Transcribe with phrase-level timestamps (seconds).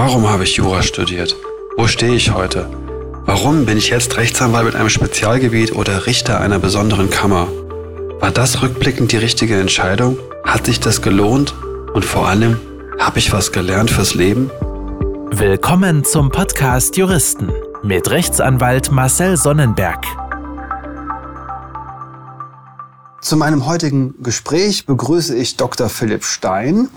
[0.00, 1.34] Warum habe ich Jura studiert?
[1.76, 2.70] Wo stehe ich heute?
[3.26, 7.48] Warum bin ich jetzt Rechtsanwalt mit einem Spezialgebiet oder Richter einer besonderen Kammer?
[8.20, 10.16] War das rückblickend die richtige Entscheidung?
[10.44, 11.52] Hat sich das gelohnt?
[11.94, 12.60] Und vor allem,
[13.00, 14.52] habe ich was gelernt fürs Leben?
[15.32, 17.50] Willkommen zum Podcast Juristen
[17.82, 20.04] mit Rechtsanwalt Marcel Sonnenberg.
[23.20, 25.88] Zu meinem heutigen Gespräch begrüße ich Dr.
[25.88, 26.88] Philipp Stein.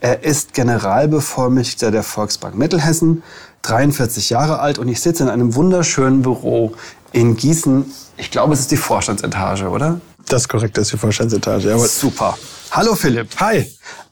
[0.00, 3.22] Er ist Generalbevollmächtigter der Volksbank Mittelhessen,
[3.62, 6.74] 43 Jahre alt und ich sitze in einem wunderschönen Büro
[7.12, 7.90] in Gießen.
[8.18, 10.00] Ich glaube, es ist die Vorstandsetage, oder?
[10.26, 11.70] Das ist korrekt, das ist die Vorstandsetage.
[11.70, 11.88] Jawohl.
[11.88, 12.36] Super.
[12.72, 13.28] Hallo Philipp.
[13.40, 13.66] Hi.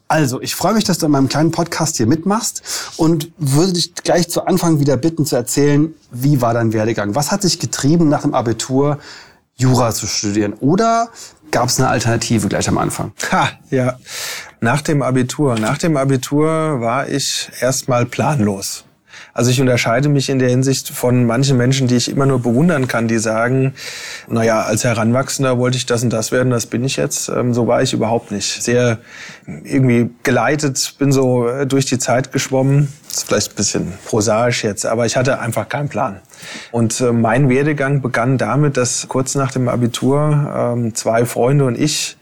[0.08, 2.62] Also, ich freue mich, dass du in meinem kleinen Podcast hier mitmachst
[2.96, 7.14] und würde dich gleich zu Anfang wieder bitten zu erzählen, wie war dein Werdegang?
[7.14, 8.98] Was hat dich getrieben, nach dem Abitur
[9.56, 10.54] Jura zu studieren?
[10.54, 11.10] Oder
[11.50, 13.12] gab es eine Alternative gleich am Anfang?
[13.32, 13.98] Ha, ja.
[14.60, 15.58] Nach dem Abitur.
[15.58, 18.84] Nach dem Abitur war ich erstmal planlos.
[19.38, 22.88] Also ich unterscheide mich in der Hinsicht von manchen Menschen, die ich immer nur bewundern
[22.88, 23.72] kann, die sagen,
[24.26, 27.28] naja, als Heranwachsender wollte ich das und das werden, das bin ich jetzt.
[27.28, 28.60] Ähm, so war ich überhaupt nicht.
[28.60, 28.98] Sehr
[29.46, 32.92] irgendwie geleitet, bin so äh, durch die Zeit geschwommen.
[33.06, 36.16] Das ist vielleicht ein bisschen prosaisch jetzt, aber ich hatte einfach keinen Plan.
[36.72, 41.78] Und äh, mein Werdegang begann damit, dass kurz nach dem Abitur ähm, zwei Freunde und
[41.78, 42.17] ich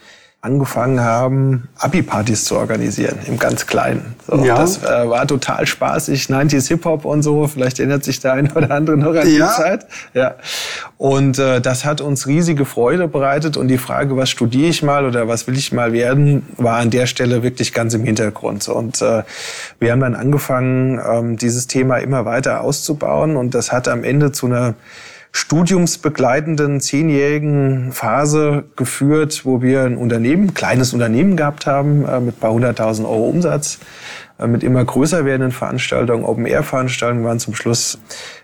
[0.47, 4.14] angefangen haben, Abi-Partys zu organisieren, im ganz Kleinen.
[4.27, 4.56] So, ja.
[4.56, 8.70] Das äh, war total spaßig, 90s Hip-Hop und so, vielleicht erinnert sich der eine oder
[8.70, 9.48] andere noch an ja.
[9.48, 9.86] die Zeit.
[10.14, 10.36] Ja.
[10.98, 15.05] Und äh, das hat uns riesige Freude bereitet und die Frage, was studiere ich mal
[15.05, 18.69] oder was will ich mal werden, war an der Stelle wirklich ganz im Hintergrund.
[18.69, 19.25] Und äh,
[19.81, 24.33] wir haben dann angefangen, ähm, dieses Thema immer weiter auszubauen und das hat am Ende
[24.33, 24.75] zu einer
[25.37, 32.41] studiumsbegleitenden zehnjährigen Phase geführt, wo wir ein Unternehmen, ein kleines Unternehmen gehabt haben äh, mit
[32.41, 33.78] paar hunderttausend Euro Umsatz,
[34.45, 37.98] mit immer größer werdenden Veranstaltungen, Open-Air-Veranstaltungen waren zum Schluss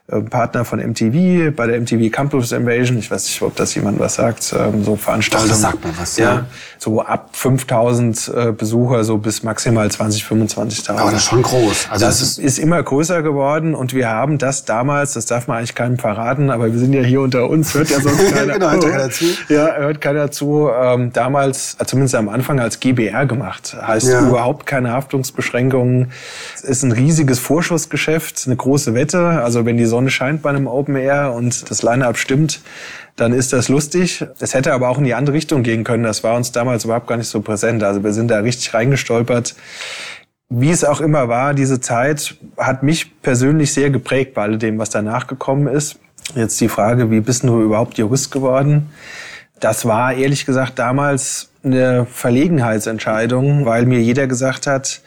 [0.08, 4.00] äh, Partner von MTV, bei der MTV Campus Invasion, ich weiß nicht, ob das jemand
[4.00, 5.50] was sagt, ähm, so Veranstaltungen.
[5.50, 6.34] Doch, das sagt mir was, ja.
[6.34, 6.46] ja.
[6.78, 10.90] So ab 5000 äh, Besucher, so bis maximal 20, 25.000.
[10.90, 11.88] Aber das ist schon groß.
[11.90, 15.58] Also das, das ist immer größer geworden und wir haben das damals, das darf man
[15.58, 18.70] eigentlich keinem verraten, aber wir sind ja hier unter uns, hört ja sonst keiner, genau,
[18.72, 19.24] hört keiner zu.
[19.48, 20.68] Ja, hört keiner zu.
[20.68, 23.76] Ähm, damals, äh, zumindest am Anfang als GBR gemacht.
[23.80, 24.26] Heißt ja.
[24.26, 24.92] überhaupt keine
[25.82, 26.12] Haftungsbeschränkungen.
[26.54, 29.42] Es ist ein riesiges Vorschussgeschäft, eine große Wette.
[29.42, 32.60] Also wenn die Sonne scheint bei einem Open Air und das Line-Up stimmt,
[33.16, 34.24] dann ist das lustig.
[34.40, 36.04] Es hätte aber auch in die andere Richtung gehen können.
[36.04, 37.82] Das war uns damals überhaupt gar nicht so präsent.
[37.82, 39.54] Also wir sind da richtig reingestolpert.
[40.48, 44.78] Wie es auch immer war, diese Zeit hat mich persönlich sehr geprägt bei all dem,
[44.78, 45.98] was danach gekommen ist.
[46.34, 48.90] Jetzt die Frage, wie bist du überhaupt Jurist geworden?
[49.60, 55.00] Das war ehrlich gesagt damals eine Verlegenheitsentscheidung, weil mir jeder gesagt hat,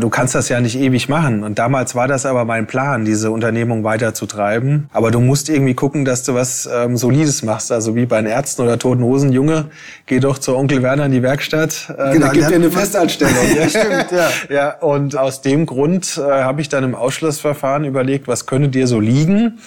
[0.00, 1.44] Du kannst das ja nicht ewig machen.
[1.44, 4.90] Und damals war das aber mein Plan, diese Unternehmung weiterzutreiben.
[4.92, 7.70] Aber du musst irgendwie gucken, dass du was ähm, Solides machst.
[7.70, 9.32] Also wie bei den Ärzten oder Toten Hosen.
[9.32, 9.66] Junge,
[10.06, 11.94] geh doch zu Onkel Werner in die Werkstatt.
[11.96, 13.34] Äh, genau, gibt dir eine Festanstellung.
[13.56, 14.28] ja, stimmt, ja.
[14.48, 14.70] ja.
[14.80, 18.98] Und aus dem Grund äh, habe ich dann im Ausschlussverfahren überlegt, was könnte dir so
[18.98, 19.60] liegen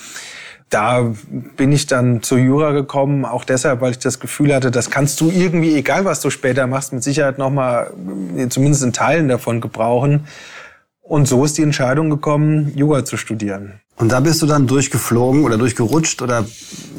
[0.69, 1.13] da
[1.55, 5.21] bin ich dann zur Jura gekommen, auch deshalb, weil ich das Gefühl hatte, das kannst
[5.21, 7.93] du irgendwie, egal was du später machst, mit Sicherheit nochmal,
[8.35, 10.27] äh, zumindest in Teilen davon gebrauchen.
[11.01, 13.79] Und so ist die Entscheidung gekommen, Jura zu studieren.
[13.99, 16.45] Und da bist du dann durchgeflogen oder durchgerutscht oder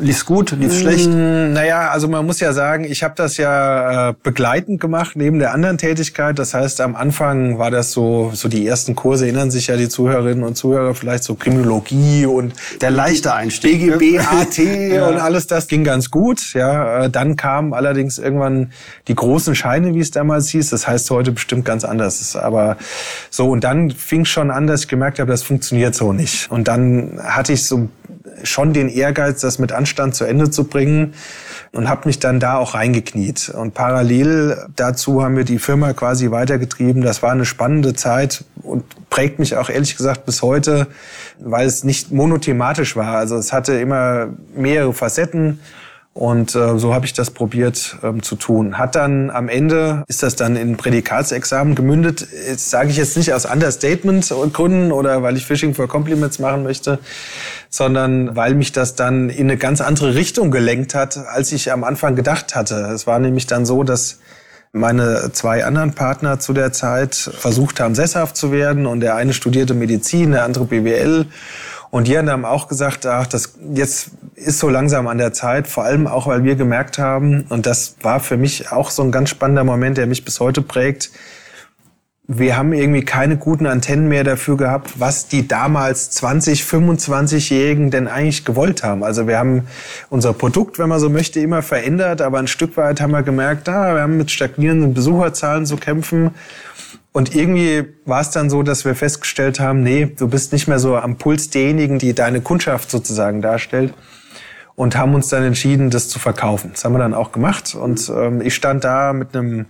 [0.00, 1.08] lief's gut, lief's schlecht?
[1.08, 5.38] Mm, naja, also man muss ja sagen, ich habe das ja äh, begleitend gemacht neben
[5.38, 6.40] der anderen Tätigkeit.
[6.40, 9.88] Das heißt, am Anfang war das so, so die ersten Kurse erinnern sich ja die
[9.88, 14.58] Zuhörerinnen und Zuhörer vielleicht so Kriminologie und der leichte Einstieg, BGB, AT
[14.90, 15.06] ja.
[15.06, 16.52] und alles das ging ganz gut.
[16.54, 18.72] Ja, äh, dann kamen allerdings irgendwann
[19.06, 20.70] die großen Scheine, wie es damals hieß.
[20.70, 22.34] Das heißt heute bestimmt ganz anders.
[22.34, 22.76] Aber
[23.30, 26.50] so und dann fing schon an, dass ich gemerkt habe, das funktioniert so nicht.
[26.50, 26.87] Und dann
[27.22, 27.88] hatte ich so
[28.42, 31.14] schon den Ehrgeiz, das mit Anstand zu Ende zu bringen
[31.72, 33.50] und habe mich dann da auch reingekniet.
[33.50, 37.02] Und parallel dazu haben wir die Firma quasi weitergetrieben.
[37.02, 40.86] Das war eine spannende Zeit und prägt mich auch ehrlich gesagt bis heute,
[41.38, 43.16] weil es nicht monothematisch war.
[43.16, 45.60] Also es hatte immer mehrere Facetten
[46.18, 48.76] und äh, so habe ich das probiert ähm, zu tun.
[48.76, 52.26] Hat dann am Ende, ist das dann in Prädikatsexamen gemündet.
[52.48, 56.98] Jetzt sage ich jetzt nicht aus Understatement-Gründen oder weil ich Phishing for Compliments machen möchte,
[57.70, 61.84] sondern weil mich das dann in eine ganz andere Richtung gelenkt hat, als ich am
[61.84, 62.90] Anfang gedacht hatte.
[62.92, 64.18] Es war nämlich dann so, dass
[64.72, 69.32] meine zwei anderen Partner zu der Zeit versucht haben, sesshaft zu werden und der eine
[69.32, 71.26] studierte Medizin, der andere BWL
[71.90, 75.84] und die haben auch gesagt, ach, das jetzt ist so langsam an der Zeit, vor
[75.84, 79.30] allem auch, weil wir gemerkt haben, und das war für mich auch so ein ganz
[79.30, 81.10] spannender Moment, der mich bis heute prägt,
[82.30, 88.06] wir haben irgendwie keine guten Antennen mehr dafür gehabt, was die damals 20, 25-Jährigen denn
[88.06, 89.02] eigentlich gewollt haben.
[89.02, 89.66] Also wir haben
[90.10, 93.66] unser Produkt, wenn man so möchte, immer verändert, aber ein Stück weit haben wir gemerkt,
[93.70, 96.32] ah, wir haben mit stagnierenden Besucherzahlen zu kämpfen.
[97.18, 100.78] Und irgendwie war es dann so, dass wir festgestellt haben, nee, du bist nicht mehr
[100.78, 103.92] so am Puls derjenigen, die deine Kundschaft sozusagen darstellt.
[104.76, 106.70] Und haben uns dann entschieden, das zu verkaufen.
[106.74, 107.74] Das haben wir dann auch gemacht.
[107.74, 109.66] Und ähm, ich stand da mit einem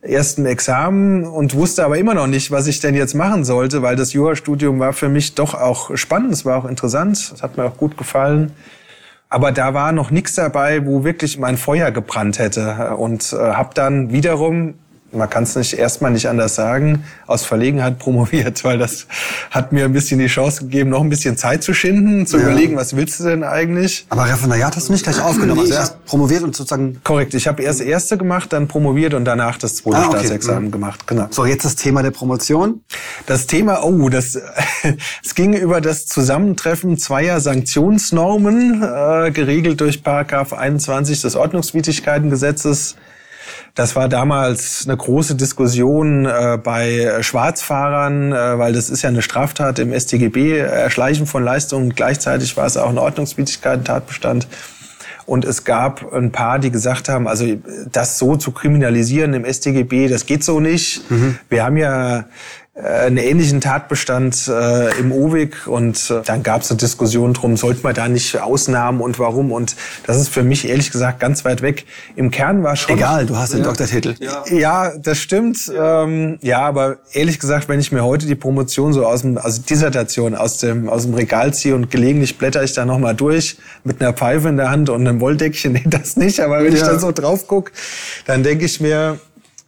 [0.00, 3.94] ersten Examen und wusste aber immer noch nicht, was ich denn jetzt machen sollte, weil
[3.94, 7.64] das Jurastudium war für mich doch auch spannend, es war auch interessant, es hat mir
[7.64, 8.52] auch gut gefallen.
[9.28, 12.96] Aber da war noch nichts dabei, wo wirklich mein Feuer gebrannt hätte.
[12.96, 14.76] Und äh, habe dann wiederum
[15.12, 19.06] man kann es nicht erstmal nicht anders sagen, aus Verlegenheit promoviert, weil das
[19.50, 22.44] hat mir ein bisschen die Chance gegeben, noch ein bisschen Zeit zu schinden, zu ja.
[22.44, 24.06] überlegen, was willst du denn eigentlich?
[24.10, 27.00] Aber Referendariat hast du nicht gleich aufgenommen, also erst promoviert und sozusagen...
[27.04, 30.18] Korrekt, ich habe erst erste gemacht, dann promoviert und danach das zweite ah, okay.
[30.18, 30.72] Staatsexamen mhm.
[30.72, 31.06] gemacht.
[31.06, 31.26] Genau.
[31.30, 32.82] So, jetzt das Thema der Promotion.
[33.26, 34.38] Das Thema, oh, das,
[35.24, 42.96] es ging über das Zusammentreffen zweier Sanktionsnormen, äh, geregelt durch Paragraph 21 des Ordnungswidrigkeitengesetzes
[43.78, 49.22] das war damals eine große Diskussion äh, bei Schwarzfahrern, äh, weil das ist ja eine
[49.22, 51.94] Straftat im StGB, Erschleichen von Leistungen.
[51.94, 54.48] Gleichzeitig war es auch ein Ordnungswidrigkeiten-Tatbestand.
[55.26, 57.46] Und es gab ein paar, die gesagt haben, also
[57.92, 61.08] das so zu kriminalisieren im StGB, das geht so nicht.
[61.08, 61.38] Mhm.
[61.48, 62.22] Wir haben ja äh,
[62.82, 67.82] einen ähnlichen Tatbestand äh, im OWIG und äh, dann gab es eine Diskussion drum, sollte
[67.82, 69.74] man da nicht Ausnahmen und warum und
[70.06, 71.86] das ist für mich ehrlich gesagt ganz weit weg.
[72.14, 72.96] Im Kern war schon...
[72.96, 73.64] Egal, du hast den ja.
[73.64, 74.14] Doktortitel.
[74.20, 74.44] Ja.
[74.50, 75.66] ja, das stimmt.
[75.66, 76.04] Ja.
[76.04, 79.60] Ähm, ja, aber ehrlich gesagt, wenn ich mir heute die Promotion so aus dem, also
[79.62, 84.00] Dissertation aus dem, aus dem Regal ziehe und gelegentlich blätter ich da nochmal durch mit
[84.00, 86.78] einer Pfeife in der Hand und einem Wolldeckchen, nee, das nicht, aber wenn ja.
[86.78, 87.72] ich dann so drauf guck,
[88.26, 89.18] dann denke ich mir,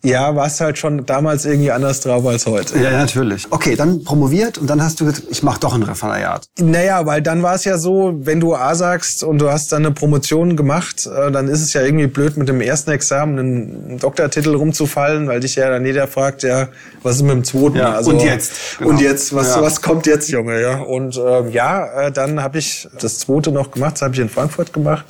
[0.03, 2.79] ja, warst halt schon damals irgendwie anders drauf als heute.
[2.79, 3.47] Ja, natürlich.
[3.51, 6.47] Okay, dann promoviert und dann hast du gesagt, ich mache doch ein Referendariat.
[6.59, 9.85] Naja, weil dann war es ja so, wenn du A sagst und du hast dann
[9.85, 13.99] eine Promotion gemacht, äh, dann ist es ja irgendwie blöd, mit dem ersten Examen einen
[13.99, 16.69] Doktortitel rumzufallen, weil dich ja dann jeder fragt, ja,
[17.03, 17.77] was ist mit dem zweiten?
[17.77, 18.79] Ja, also, und jetzt.
[18.79, 18.91] Genau.
[18.91, 19.63] Und jetzt, was, ja.
[19.63, 20.63] was kommt jetzt, Junge?
[20.63, 24.21] Ja, und ähm, ja, äh, dann habe ich das zweite noch gemacht, das habe ich
[24.21, 25.05] in Frankfurt gemacht.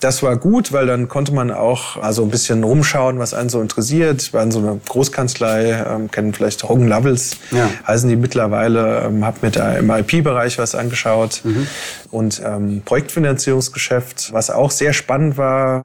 [0.00, 3.60] Das war gut, weil dann konnte man auch also ein bisschen rumschauen, was einen so
[3.60, 4.22] interessiert.
[4.22, 7.68] Ich war in so einer Großkanzlei, ähm, kennen vielleicht Hogan Lovells, ja.
[7.84, 11.66] heißen die mittlerweile, ähm, habe mir da im IP-Bereich was angeschaut mhm.
[12.12, 15.82] und ähm, Projektfinanzierungsgeschäft, was auch sehr spannend war.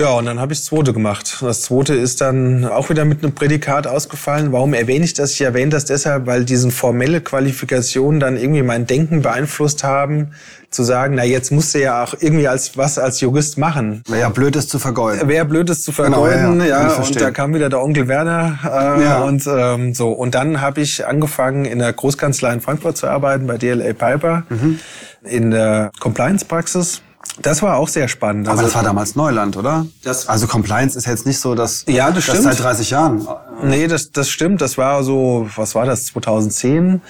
[0.00, 1.38] Ja, und dann habe ich das zweite gemacht.
[1.40, 4.50] Das zweite ist dann auch wieder mit einem Prädikat ausgefallen.
[4.50, 5.34] Warum erwähne ich das?
[5.34, 10.32] Ich erwähne das deshalb, weil diesen formelle Qualifikationen dann irgendwie mein Denken beeinflusst haben,
[10.68, 14.02] zu sagen, na jetzt musst du ja auch irgendwie als was als Jurist machen.
[14.08, 15.28] Wäre ja blöd, es zu vergeuden.
[15.28, 16.88] Wäre blöd, es zu vergeuden, genau, ja.
[16.88, 19.22] ja und da kam wieder der Onkel Werner äh, ja.
[19.22, 20.10] und ähm, so.
[20.10, 24.42] Und dann habe ich angefangen, in der Großkanzlei in Frankfurt zu arbeiten, bei DLA Piper,
[24.48, 24.80] mhm.
[25.22, 27.00] in der Compliance-Praxis.
[27.42, 28.46] Das war auch sehr spannend.
[28.46, 29.86] Aber also, das war damals Neuland, oder?
[30.02, 33.26] Das also Compliance ist jetzt nicht so, dass ja, das, das seit 30 Jahren.
[33.62, 34.60] Nee, das, das stimmt.
[34.60, 37.02] Das war so, was war das, 2010?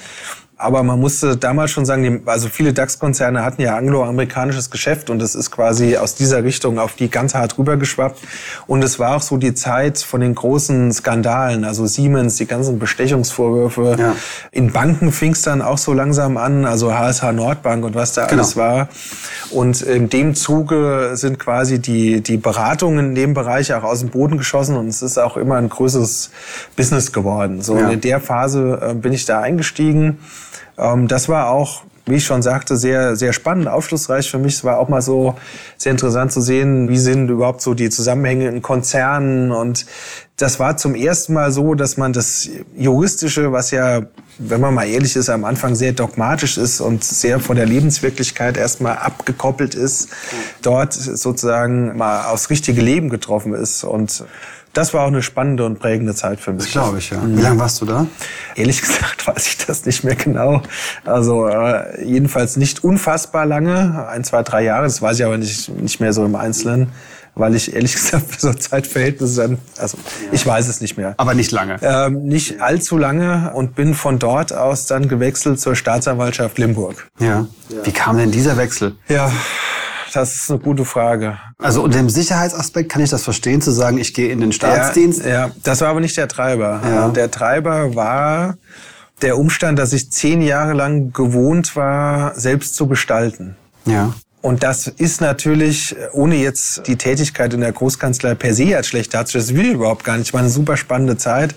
[0.56, 5.34] Aber man musste damals schon sagen, also viele DAX-Konzerne hatten ja angloamerikanisches Geschäft und es
[5.34, 8.20] ist quasi aus dieser Richtung auf die ganz hart rübergeschwappt.
[8.68, 12.78] Und es war auch so die Zeit von den großen Skandalen, also Siemens, die ganzen
[12.78, 13.96] Bestechungsvorwürfe.
[13.98, 14.16] Ja.
[14.52, 18.26] In Banken fing es dann auch so langsam an, also HSH Nordbank und was da
[18.26, 18.42] genau.
[18.42, 18.88] alles war.
[19.50, 24.10] Und in dem Zuge sind quasi die, die Beratungen in dem Bereich auch aus dem
[24.10, 26.30] Boden geschossen und es ist auch immer ein größeres
[26.76, 27.60] Business geworden.
[27.60, 27.90] So ja.
[27.90, 30.18] in der Phase äh, bin ich da eingestiegen.
[30.78, 34.54] Ähm, das war auch, wie ich schon sagte, sehr, sehr spannend, aufschlussreich für mich.
[34.54, 35.36] Es war auch mal so
[35.78, 39.50] sehr interessant zu sehen, wie sind überhaupt so die Zusammenhänge in Konzernen.
[39.50, 39.86] Und
[40.36, 44.02] das war zum ersten Mal so, dass man das Juristische, was ja,
[44.38, 48.58] wenn man mal ehrlich ist, am Anfang sehr dogmatisch ist und sehr von der Lebenswirklichkeit
[48.58, 50.08] erstmal abgekoppelt ist,
[50.60, 53.82] dort sozusagen mal aufs richtige Leben getroffen ist.
[53.82, 54.24] Und
[54.74, 56.64] das war auch eine spannende und prägende Zeit für mich.
[56.64, 57.22] Das glaube ich, ja.
[57.24, 58.06] Wie lange warst du da?
[58.54, 60.62] Ehrlich gesagt weiß ich das nicht mehr genau.
[61.04, 64.84] Also äh, jedenfalls nicht unfassbar lange, ein, zwei, drei Jahre.
[64.84, 66.90] Das weiß ich aber nicht, nicht mehr so im Einzelnen
[67.34, 69.98] weil ich ehrlich gesagt für so Zeitverhältnisse dann, also
[70.32, 71.14] ich weiß es nicht mehr.
[71.16, 71.78] Aber nicht lange?
[71.82, 77.08] Ähm, nicht allzu lange und bin von dort aus dann gewechselt zur Staatsanwaltschaft Limburg.
[77.18, 77.46] Ja.
[77.68, 77.76] ja.
[77.84, 78.96] Wie kam denn dieser Wechsel?
[79.08, 79.32] Ja,
[80.14, 81.38] das ist eine gute Frage.
[81.58, 85.24] Also unter dem Sicherheitsaspekt kann ich das verstehen, zu sagen, ich gehe in den Staatsdienst.
[85.24, 85.50] Ja, ja.
[85.62, 86.80] das war aber nicht der Treiber.
[86.84, 87.08] Ja.
[87.08, 88.56] Der Treiber war
[89.22, 93.56] der Umstand, dass ich zehn Jahre lang gewohnt war, selbst zu gestalten.
[93.86, 94.14] Ja.
[94.44, 99.14] Und das ist natürlich, ohne jetzt die Tätigkeit in der Großkanzlei per se als schlecht
[99.14, 100.34] darzustellen, das will ich überhaupt gar nicht.
[100.34, 101.54] War eine super spannende Zeit.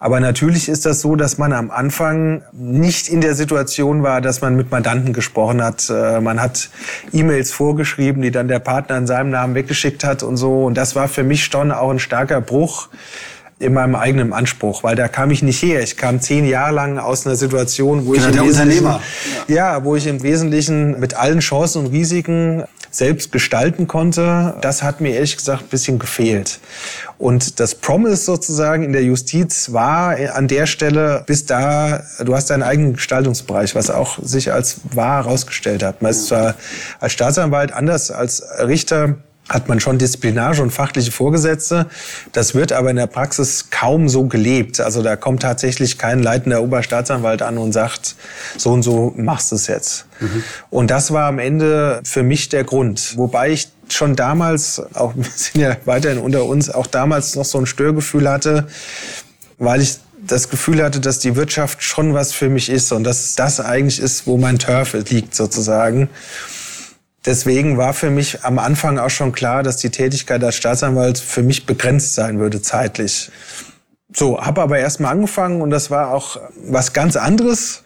[0.00, 4.40] Aber natürlich ist das so, dass man am Anfang nicht in der Situation war, dass
[4.40, 5.88] man mit Mandanten gesprochen hat.
[5.88, 6.68] Äh, man hat
[7.12, 10.64] E-Mails vorgeschrieben, die dann der Partner in seinem Namen weggeschickt hat und so.
[10.64, 12.88] Und das war für mich schon auch ein starker Bruch
[13.58, 15.82] in meinem eigenen Anspruch, weil da kam ich nicht her.
[15.82, 18.94] Ich kam zehn Jahre lang aus einer Situation, wo genau, ich im Wesentlichen,
[19.48, 24.56] ja, wo ich im Wesentlichen mit allen Chancen und Risiken selbst gestalten konnte.
[24.60, 26.60] Das hat mir ehrlich gesagt ein bisschen gefehlt.
[27.18, 32.50] Und das Promise sozusagen in der Justiz war an der Stelle bis da, du hast
[32.50, 36.02] deinen eigenen Gestaltungsbereich, was auch sich als wahr herausgestellt hat.
[36.02, 36.56] Man ist zwar
[37.00, 39.16] als Staatsanwalt anders als Richter
[39.48, 41.86] hat man schon Disziplinare und fachliche Vorgesetzte.
[42.32, 44.80] Das wird aber in der Praxis kaum so gelebt.
[44.80, 48.16] Also da kommt tatsächlich kein leitender Oberstaatsanwalt an und sagt,
[48.56, 50.06] so und so machst du es jetzt.
[50.20, 50.42] Mhm.
[50.70, 53.16] Und das war am Ende für mich der Grund.
[53.16, 57.58] Wobei ich schon damals, auch wir sind ja weiterhin unter uns, auch damals noch so
[57.58, 58.66] ein Störgefühl hatte,
[59.58, 63.36] weil ich das Gefühl hatte, dass die Wirtschaft schon was für mich ist und dass
[63.36, 66.08] das eigentlich ist, wo mein Turf liegt sozusagen.
[67.26, 71.42] Deswegen war für mich am Anfang auch schon klar, dass die Tätigkeit als Staatsanwalt für
[71.42, 73.30] mich begrenzt sein würde zeitlich.
[74.14, 77.82] So, habe aber erstmal angefangen und das war auch was ganz anderes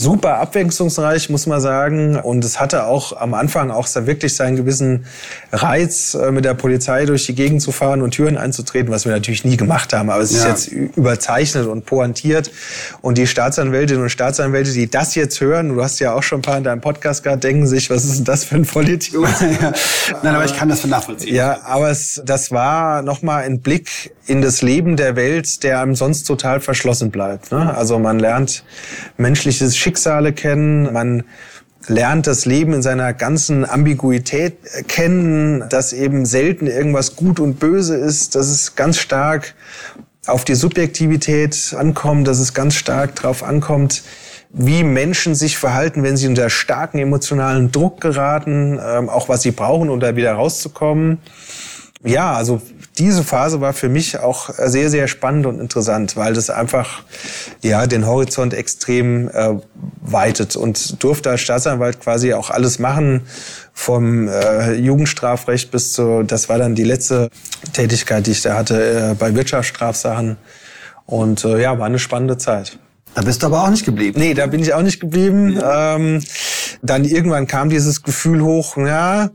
[0.00, 2.16] super abwechslungsreich, muss man sagen.
[2.16, 5.04] Und es hatte auch am Anfang auch wirklich seinen gewissen
[5.52, 9.12] Reiz, äh, mit der Polizei durch die Gegend zu fahren und Türen einzutreten, was wir
[9.12, 10.10] natürlich nie gemacht haben.
[10.10, 10.38] Aber es ja.
[10.38, 12.50] ist jetzt überzeichnet und pointiert.
[13.02, 16.42] Und die Staatsanwältinnen und Staatsanwälte, die das jetzt hören, du hast ja auch schon ein
[16.42, 19.28] paar in deinem Podcast gehabt, denken sich, was ist denn das für ein Vollidiot?
[19.60, 19.72] ja.
[20.22, 21.34] Nein, aber ich kann das nachvollziehen.
[21.34, 25.96] Ja, aber es, das war nochmal ein Blick in das Leben der Welt, der einem
[25.96, 27.50] sonst total verschlossen bleibt.
[27.50, 27.74] Ne?
[27.76, 28.64] Also man lernt
[29.16, 31.24] menschliches Schicksale kennen, man
[31.88, 37.96] lernt das Leben in seiner ganzen Ambiguität kennen, dass eben selten irgendwas gut und böse
[37.96, 39.54] ist, dass es ganz stark
[40.26, 44.04] auf die Subjektivität ankommt, dass es ganz stark darauf ankommt,
[44.52, 49.50] wie Menschen sich verhalten, wenn sie unter starken emotionalen Druck geraten, ähm, auch was sie
[49.50, 51.18] brauchen, um da wieder rauszukommen.
[52.04, 52.62] Ja, also
[53.00, 57.02] diese Phase war für mich auch sehr, sehr spannend und interessant, weil das einfach
[57.62, 59.54] ja den Horizont extrem äh,
[60.02, 63.22] weitet und durfte als Staatsanwalt quasi auch alles machen,
[63.72, 67.30] vom äh, Jugendstrafrecht bis zu, das war dann die letzte
[67.72, 70.36] Tätigkeit, die ich da hatte äh, bei Wirtschaftsstrafsachen.
[71.06, 72.78] Und äh, ja, war eine spannende Zeit.
[73.14, 74.20] Da bist du aber auch nicht geblieben.
[74.20, 75.54] Nee, da bin ich auch nicht geblieben.
[75.54, 75.96] Ja.
[75.96, 76.22] Ähm,
[76.82, 79.30] dann irgendwann kam dieses Gefühl hoch, ja,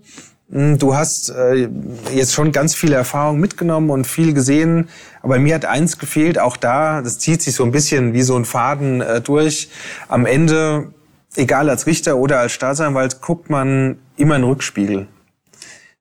[0.48, 1.70] du hast äh,
[2.14, 4.90] jetzt schon ganz viele Erfahrungen mitgenommen und viel gesehen,
[5.22, 8.36] aber mir hat eins gefehlt, auch da, das zieht sich so ein bisschen wie so
[8.36, 9.70] ein Faden äh, durch.
[10.08, 10.94] Am Ende,
[11.36, 15.08] egal als Richter oder als Staatsanwalt, guckt man immer einen Rückspiegel.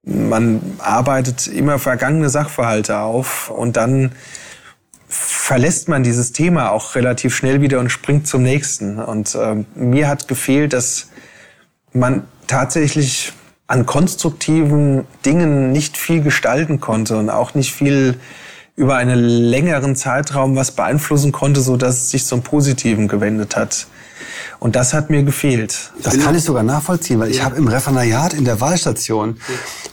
[0.05, 4.13] Man arbeitet immer vergangene Sachverhalte auf und dann
[5.09, 8.99] verlässt man dieses Thema auch relativ schnell wieder und springt zum nächsten.
[8.99, 11.09] Und äh, mir hat gefehlt, dass
[11.93, 13.33] man tatsächlich
[13.67, 18.19] an konstruktiven Dingen nicht viel gestalten konnte und auch nicht viel
[18.77, 23.87] über einen längeren Zeitraum was beeinflussen konnte, so dass es sich zum Positiven gewendet hat.
[24.59, 25.93] Und das hat mir gefehlt.
[26.03, 27.45] Das kann ich sogar nachvollziehen, weil ich ja.
[27.45, 29.39] habe im Referendariat in der Wahlstation,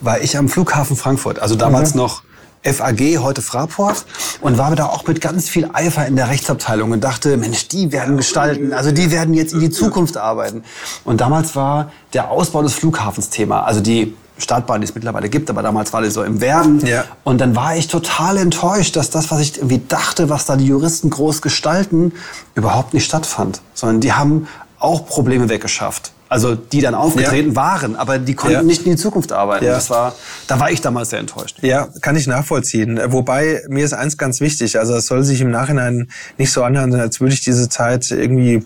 [0.02, 2.02] war ich am Flughafen Frankfurt, also damals mhm.
[2.02, 2.24] noch
[2.64, 4.06] FAG, heute Fraport,
[4.42, 7.92] und war da auch mit ganz viel Eifer in der Rechtsabteilung und dachte, Mensch, die
[7.92, 10.64] werden gestalten, also die werden jetzt in die Zukunft arbeiten.
[11.04, 15.50] Und damals war der Ausbau des Flughafens Thema, also die Startbahn, die es mittlerweile gibt,
[15.50, 16.86] aber damals war die so im Werden.
[16.86, 17.06] Ja.
[17.24, 20.66] Und dann war ich total enttäuscht, dass das, was ich irgendwie dachte, was da die
[20.66, 22.14] Juristen groß gestalten,
[22.56, 23.62] überhaupt nicht stattfand.
[23.74, 24.48] Sondern die haben
[24.80, 26.12] auch Probleme weggeschafft.
[26.32, 27.56] Also die dann aufgetreten ja.
[27.58, 28.64] waren, aber die konnten ja.
[28.64, 29.66] nicht in die Zukunft arbeiten.
[29.66, 29.74] Ja.
[29.74, 30.16] Das war,
[30.48, 31.58] da war ich damals sehr enttäuscht.
[31.62, 33.02] Ja, kann ich nachvollziehen.
[33.08, 34.80] Wobei mir ist eins ganz wichtig.
[34.80, 38.66] Also es soll sich im Nachhinein nicht so anhören, als würde ich diese Zeit irgendwie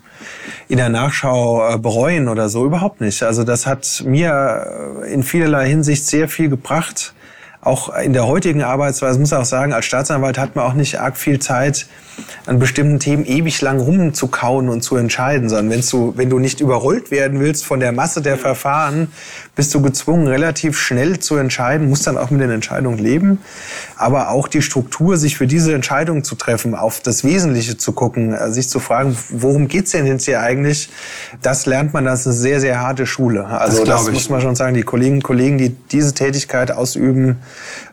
[0.67, 2.63] in der Nachschau äh, bereuen oder so.
[2.67, 3.23] Überhaupt nicht.
[3.23, 7.14] Also das hat mir in vielerlei Hinsicht sehr viel gebracht
[7.65, 10.99] auch in der heutigen Arbeitsweise, muss ich auch sagen, als Staatsanwalt hat man auch nicht
[10.99, 11.87] arg viel Zeit,
[12.45, 16.61] an bestimmten Themen ewig lang rumzukauen und zu entscheiden, sondern wenn du, wenn du nicht
[16.61, 19.11] überrollt werden willst von der Masse der Verfahren,
[19.55, 23.39] bist du gezwungen, relativ schnell zu entscheiden, musst dann auch mit den Entscheidungen leben,
[23.97, 28.33] aber auch die Struktur, sich für diese Entscheidung zu treffen, auf das Wesentliche zu gucken,
[28.33, 30.89] äh, sich zu fragen, worum geht's denn jetzt hier eigentlich,
[31.41, 33.45] das lernt man, das ist eine sehr, sehr harte Schule.
[33.45, 37.37] Also das, das muss man schon sagen, die Kolleginnen und Kollegen, die diese Tätigkeit ausüben,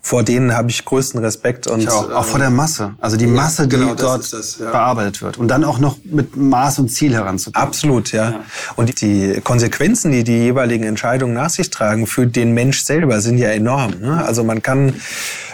[0.00, 1.66] vor denen habe ich größten Respekt.
[1.66, 2.94] Und, auch, auch vor der Masse.
[3.00, 4.70] Also die Masse, die genau, dort das, ja.
[4.70, 5.38] bearbeitet wird.
[5.38, 7.66] Und dann auch noch mit Maß und Ziel heranzukommen.
[7.66, 8.30] Absolut, ja.
[8.30, 8.40] ja.
[8.76, 13.38] Und die Konsequenzen, die die jeweiligen Entscheidungen nach sich tragen für den Mensch selber, sind
[13.38, 13.92] ja enorm.
[14.00, 14.24] Ne?
[14.24, 14.94] Also man kann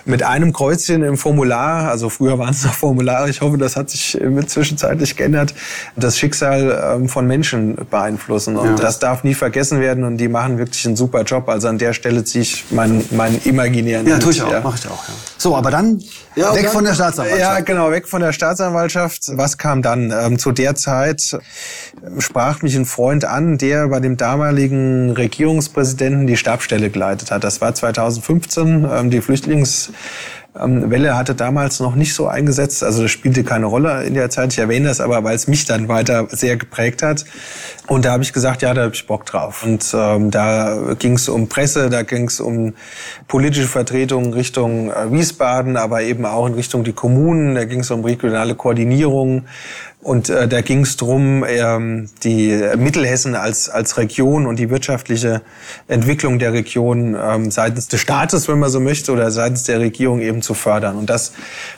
[0.08, 3.90] mit einem Kreuzchen im Formular, also früher waren es noch Formulare, ich hoffe, das hat
[3.90, 5.54] sich zwischenzeitlich geändert,
[5.96, 8.56] das Schicksal ähm, von Menschen beeinflussen.
[8.56, 8.74] Und ja.
[8.76, 11.48] das darf nie vergessen werden und die machen wirklich einen super Job.
[11.48, 14.60] Also an der Stelle ziehe ich meinen, meinen imaginären Ja, tue ich auch, ja.
[14.60, 15.06] mache ich auch.
[15.06, 15.14] Ja.
[15.36, 16.02] So, aber dann
[16.34, 17.40] ja, weg dann, von der Staatsanwaltschaft.
[17.40, 19.22] Ja, genau, weg von der Staatsanwaltschaft.
[19.32, 20.12] Was kam dann?
[20.12, 21.38] Ähm, zu der Zeit
[22.18, 27.44] sprach mich ein Freund an, der bei dem damaligen Regierungspräsidenten die Stabstelle geleitet hat.
[27.44, 29.94] Das war 2015, ähm, die Flüchtlings ähm,
[30.54, 34.52] Welle hatte damals noch nicht so eingesetzt, also das spielte keine Rolle in der Zeit.
[34.52, 37.24] Ich erwähne das aber, weil es mich dann weiter sehr geprägt hat.
[37.86, 39.62] Und da habe ich gesagt, ja, da habe ich Bock drauf.
[39.64, 42.74] Und ähm, da ging es um Presse, da ging es um
[43.28, 47.54] politische Vertretung Richtung äh, Wiesbaden, aber eben auch in Richtung die Kommunen.
[47.54, 49.44] Da ging es um regionale Koordinierung.
[50.08, 55.42] Und äh, da ging es darum, ähm, die Mittelhessen als, als Region und die wirtschaftliche
[55.86, 60.20] Entwicklung der Region ähm, seitens des Staates, wenn man so möchte, oder seitens der Regierung
[60.20, 60.96] eben zu fördern.
[60.96, 61.32] Und das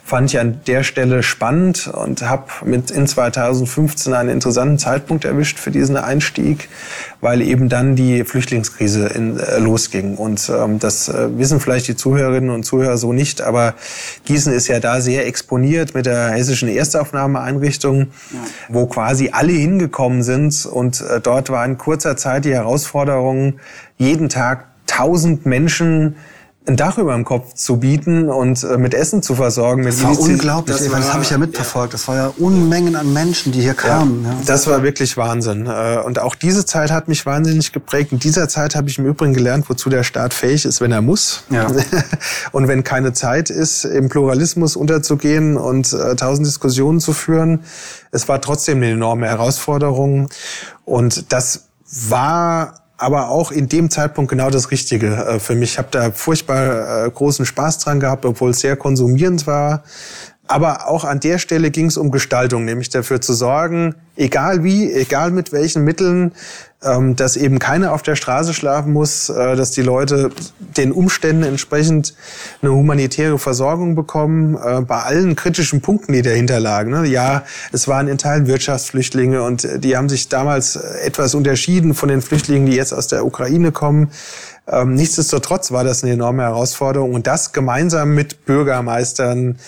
[0.04, 5.58] fand ich an der Stelle spannend und habe mit in 2015 einen interessanten Zeitpunkt erwischt
[5.58, 6.68] für diesen Einstieg,
[7.20, 10.16] weil eben dann die Flüchtlingskrise in, äh, losging.
[10.16, 13.75] Und ähm, das äh, wissen vielleicht die Zuhörerinnen und Zuhörer so nicht, aber
[14.26, 18.39] Gießen ist ja da sehr exponiert mit der hessischen Erstaufnahmeeinrichtung, ja.
[18.69, 20.67] wo quasi alle hingekommen sind.
[20.67, 23.61] Und äh, dort war in kurzer Zeit die Herausforderung,
[23.97, 26.17] jeden Tag tausend Menschen
[26.71, 29.85] ein Dach über dem Kopf zu bieten und äh, mit Essen zu versorgen.
[29.85, 31.93] das war unglaublich, das, das habe ich ja mitverfolgt.
[31.95, 34.25] Das war ja Unmengen an Menschen, die hier kamen.
[34.25, 35.67] Ja, Das war wirklich Wahnsinn.
[35.67, 38.12] Äh, und auch diese Zeit hat mich wahnsinnig geprägt.
[38.12, 41.03] In dieser Zeit habe ich im Übrigen gelernt, wozu der Staat fähig ist, wenn er
[41.03, 41.45] muss.
[41.50, 41.67] Ja.
[42.53, 47.65] und wenn keine Zeit ist, im Pluralismus unterzugehen und äh, tausend Diskussionen zu führen.
[48.12, 50.29] Es war trotzdem eine enorme Herausforderung.
[50.85, 51.69] Und das
[52.09, 55.73] war aber auch in dem Zeitpunkt genau das Richtige äh, für mich.
[55.73, 59.83] Ich habe da furchtbar äh, großen Spaß dran gehabt, obwohl es sehr konsumierend war.
[60.47, 64.92] Aber auch an der Stelle ging es um Gestaltung, nämlich dafür zu sorgen, egal wie,
[64.92, 66.33] egal mit welchen Mitteln,
[66.82, 70.30] ähm, dass eben keiner auf der Straße schlafen muss, äh, dass die Leute
[70.76, 72.14] den Umständen entsprechend
[72.62, 76.90] eine humanitäre Versorgung bekommen, äh, bei allen kritischen Punkten, die dahinter lagen.
[76.90, 77.06] Ne?
[77.06, 82.23] Ja, es waren in Teilen Wirtschaftsflüchtlinge und die haben sich damals etwas unterschieden von den
[82.23, 84.10] Flüchtlingen, die jetzt aus der Ukraine kommen.
[84.68, 89.58] Ähm, nichtsdestotrotz war das eine enorme Herausforderung und das gemeinsam mit Bürgermeistern,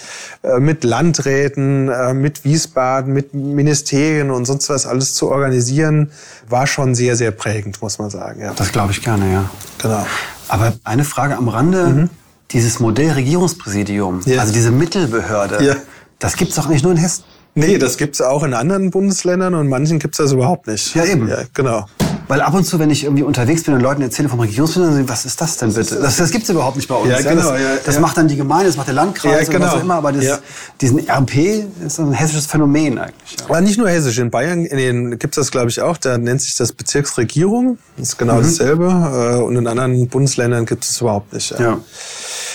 [0.43, 6.13] äh, mit Landräten, äh, mit Wiesbaden, mit Ministerien und sonst was alles zu organisieren,
[6.49, 8.41] war schon sehr, sehr prägend, muss man sagen.
[8.41, 8.53] Ja.
[8.55, 9.51] Das glaube ich gerne, ja.
[9.79, 10.07] Genau.
[10.49, 11.87] Aber eine Frage am Rande.
[11.87, 12.11] Mhm.
[12.51, 14.41] Dieses Modell Regierungspräsidium, ja.
[14.41, 15.77] also diese Mittelbehörde, ja.
[16.19, 17.25] das gibt es doch nicht nur in Hessen.
[17.55, 20.95] Nee, das gibt's auch in anderen Bundesländern und manchen gibt's das überhaupt nicht.
[20.95, 21.29] Ja, eben.
[21.29, 21.87] Ja, genau.
[22.33, 25.27] Weil ab und zu, wenn ich irgendwie unterwegs bin und Leuten erzähle vom Regierungspräsidenten, was
[25.27, 25.97] ist das denn bitte?
[25.97, 27.11] Das, das gibt's überhaupt nicht bei uns.
[27.11, 28.01] Ja, genau, das, ja, das ja.
[28.01, 29.67] macht dann die Gemeinde, das macht der Landkreis ja, genau.
[29.67, 29.97] was auch immer.
[29.97, 30.41] Aber das,
[30.81, 33.37] diesen RP ist ein hessisches Phänomen eigentlich.
[33.39, 33.45] Ja.
[33.45, 34.17] Aber nicht nur hessisch.
[34.17, 35.99] In Bayern in gibt's das, glaube ich, auch.
[35.99, 37.77] Da nennt sich das Bezirksregierung.
[37.99, 38.45] Das ist genau mhm.
[38.45, 38.87] dasselbe.
[38.87, 41.51] Äh, und in anderen Bundesländern gibt es überhaupt nicht.
[41.59, 41.81] Ja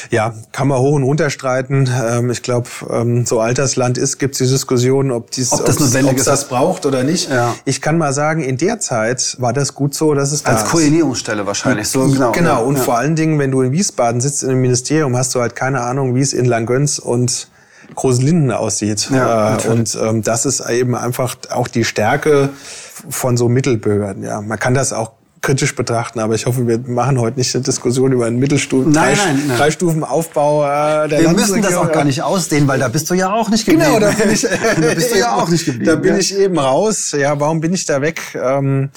[0.09, 1.89] ja, kann man hoch und runter streiten.
[2.03, 5.51] Ähm, ich glaube, ähm, so alt das Land ist, gibt es die Diskussion, ob, dies,
[5.51, 7.29] ob das notwendig ist, das braucht oder nicht.
[7.29, 7.55] Ja.
[7.65, 10.65] Ich kann mal sagen, in der Zeit war das gut so, dass es da Als
[10.65, 11.87] Koordinierungsstelle wahrscheinlich.
[11.87, 12.31] So, genau.
[12.31, 12.63] Genau.
[12.65, 12.83] Und ja.
[12.83, 15.81] vor allen Dingen, wenn du in Wiesbaden sitzt in einem Ministerium, hast du halt keine
[15.81, 17.47] Ahnung, wie es in Langgöns und
[17.95, 19.09] Großlinden aussieht.
[19.11, 22.49] Ja, äh, und ähm, das ist eben einfach auch die Stärke
[23.09, 24.23] von so Mittelbehörden.
[24.23, 27.63] Ja, man kann das auch kritisch betrachten, aber ich hoffe, wir machen heute nicht eine
[27.63, 29.57] Diskussion über einen Mittelstufen, nein, drei, nein, nein.
[29.57, 33.31] Dreistufenaufbau äh, der Wir müssen das auch gar nicht ausdehnen, weil da bist du ja
[33.33, 33.85] auch nicht geblieben.
[33.85, 34.41] Genau, da bin ich,
[34.81, 35.85] da bist du ja auch nicht geblieben.
[35.85, 36.19] Da bin ja.
[36.19, 37.15] ich eben raus.
[37.17, 38.21] Ja, warum bin ich da weg?
[38.35, 38.89] Ähm,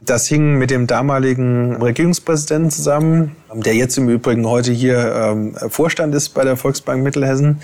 [0.00, 6.14] das hing mit dem damaligen Regierungspräsidenten zusammen, der jetzt im Übrigen heute hier ähm, Vorstand
[6.14, 7.60] ist bei der Volksbank Mittelhessen.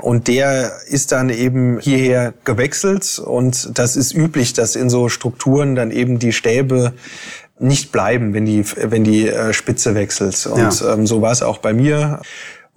[0.00, 3.18] Und der ist dann eben hierher gewechselt.
[3.18, 6.92] Und das ist üblich, dass in so Strukturen dann eben die Stäbe
[7.58, 10.46] nicht bleiben, wenn die, wenn die äh, Spitze wechselt.
[10.46, 10.94] Und ja.
[10.94, 12.20] ähm, so war es auch bei mir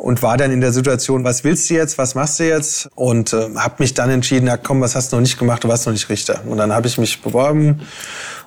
[0.02, 2.90] und war dann in der Situation, was willst du jetzt, was machst du jetzt?
[2.96, 5.68] Und äh, habe mich dann entschieden, na komm, was hast du noch nicht gemacht, du
[5.68, 6.42] warst noch nicht Richter.
[6.48, 7.82] Und dann habe ich mich beworben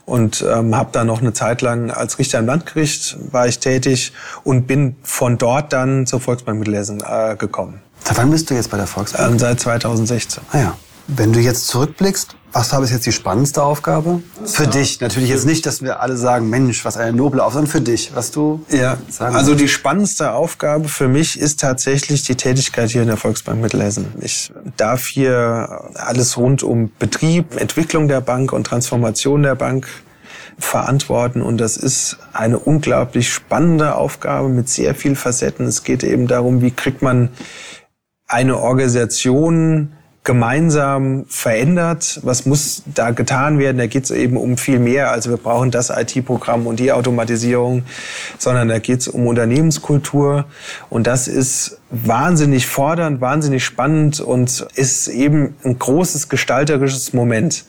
[0.06, 4.12] und ähm, habe dann noch eine Zeit lang als Richter im Landgericht war ich tätig
[4.42, 7.80] und bin von dort dann zur Volksbank Mittelhessen äh, gekommen.
[8.04, 9.30] Seit wann bist du jetzt bei der Volksbank?
[9.30, 10.42] Ähm, seit 2016.
[10.52, 10.76] Ah ja.
[11.06, 14.22] Wenn du jetzt zurückblickst, was war bis jetzt die spannendste Aufgabe?
[14.44, 15.00] Für dich.
[15.00, 18.12] Natürlich jetzt nicht, dass wir alle sagen, Mensch, was eine noble Aufgabe, sondern für dich,
[18.14, 23.02] was du ja, sagen Also die spannendste Aufgabe für mich ist tatsächlich die Tätigkeit hier
[23.02, 24.06] in der Volksbank Mittelhessen.
[24.20, 29.88] Ich darf hier alles rund um Betrieb, Entwicklung der Bank und Transformation der Bank
[30.56, 31.42] verantworten.
[31.42, 35.66] Und das ist eine unglaublich spannende Aufgabe mit sehr vielen Facetten.
[35.66, 37.30] Es geht eben darum, wie kriegt man
[38.28, 39.92] eine Organisation
[40.24, 42.20] gemeinsam verändert?
[42.22, 43.76] Was muss da getan werden?
[43.76, 45.10] Da geht es eben um viel mehr.
[45.10, 47.82] Also wir brauchen das IT-Programm und die Automatisierung,
[48.38, 50.46] sondern da geht es um Unternehmenskultur.
[50.88, 57.64] Und das ist wahnsinnig fordernd, wahnsinnig spannend und ist eben ein großes gestalterisches Moment.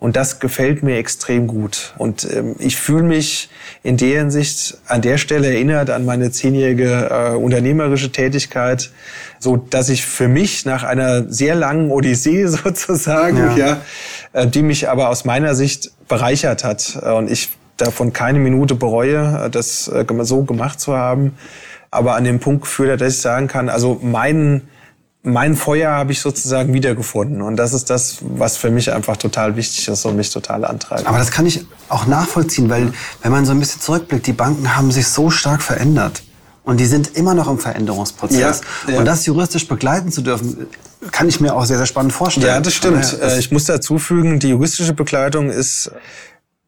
[0.00, 1.94] Und das gefällt mir extrem gut.
[1.98, 3.48] Und ähm, ich fühle mich
[3.82, 8.90] in der Hinsicht an der Stelle erinnert an meine zehnjährige äh, unternehmerische Tätigkeit,
[9.38, 13.80] so dass ich für mich nach einer sehr langen Odyssee sozusagen, ja, ja
[14.32, 18.74] äh, die mich aber aus meiner Sicht bereichert hat äh, und ich davon keine Minute
[18.74, 21.36] bereue, äh, das äh, so gemacht zu haben
[21.90, 24.68] aber an dem Punkt geführt dass ich sagen kann, also mein,
[25.22, 27.42] mein Feuer habe ich sozusagen wiedergefunden.
[27.42, 31.06] Und das ist das, was für mich einfach total wichtig ist und mich total antreibt.
[31.06, 34.76] Aber das kann ich auch nachvollziehen, weil wenn man so ein bisschen zurückblickt, die Banken
[34.76, 36.22] haben sich so stark verändert.
[36.64, 38.60] Und die sind immer noch im Veränderungsprozess.
[38.86, 38.98] Ja, ja.
[38.98, 40.66] Und das juristisch begleiten zu dürfen,
[41.12, 42.46] kann ich mir auch sehr, sehr spannend vorstellen.
[42.46, 43.16] Ja, das stimmt.
[43.18, 45.90] Ja, ich muss dazu fügen, die juristische Begleitung ist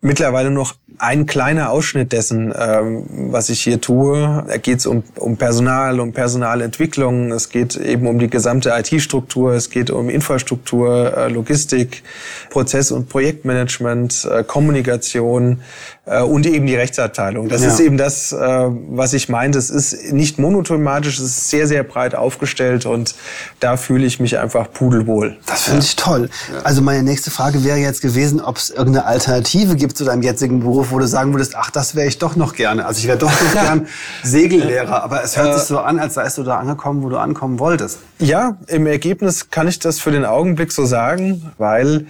[0.01, 4.45] mittlerweile noch ein kleiner Ausschnitt dessen, ähm, was ich hier tue.
[4.47, 9.53] Da geht es um, um Personal, um Personalentwicklung, es geht eben um die gesamte IT-Struktur,
[9.55, 12.03] es geht um Infrastruktur, äh, Logistik,
[12.51, 15.61] Prozess- und Projektmanagement, äh, Kommunikation
[16.07, 17.49] äh, und eben die Rechtsabteilung.
[17.49, 17.69] Das ja.
[17.69, 19.59] ist eben das, äh, was ich meinte.
[19.59, 23.15] Es ist nicht monothematisch, es ist sehr, sehr breit aufgestellt und
[23.61, 25.37] da fühle ich mich einfach pudelwohl.
[25.47, 26.31] Das finde ich toll.
[26.65, 30.61] Also meine nächste Frage wäre jetzt gewesen, ob es irgendeine Alternative gibt zu deinem jetzigen
[30.61, 32.87] Beruf, wo du sagen würdest, ach, das wäre ich doch noch gerne.
[32.87, 33.87] Also ich wäre doch noch gern
[34.23, 37.59] Segellehrer, aber es hört sich so an, als seist du da angekommen, wo du ankommen
[37.59, 37.99] wolltest.
[38.19, 42.07] Ja, im Ergebnis kann ich das für den Augenblick so sagen, weil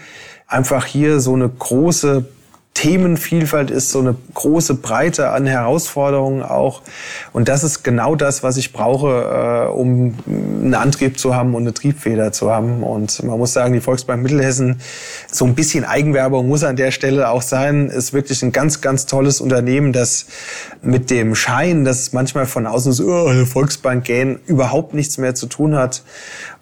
[0.47, 2.25] einfach hier so eine große
[2.75, 6.83] Themenvielfalt ist, so eine große Breite an Herausforderungen auch.
[7.33, 11.65] Und das ist genau das, was ich brauche, äh, um einen Antrieb zu haben und
[11.65, 12.83] eine Triebfeder zu haben.
[12.83, 14.81] Und man muss sagen, die Volksbank Mittelhessen,
[15.31, 19.05] so ein bisschen Eigenwerbung muss an der Stelle auch sein, ist wirklich ein ganz, ganz
[19.05, 20.27] tolles Unternehmen, das
[20.81, 25.35] mit dem Schein, dass manchmal von außen so, oh, eine Volksbank gehen, überhaupt nichts mehr
[25.35, 26.03] zu tun hat.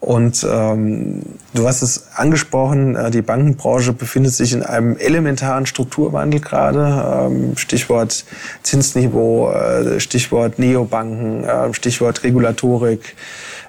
[0.01, 1.23] Und ähm,
[1.55, 5.67] du hast es angesprochen, äh, die Bankenbranche befindet sich in einem elementaren
[5.99, 7.27] Strukturwandel gerade.
[7.27, 8.25] Ähm, Stichwort
[8.63, 13.17] Zinsniveau, äh, Stichwort Neobanken, äh, Stichwort Regulatorik.